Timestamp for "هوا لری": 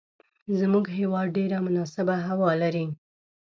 2.27-2.85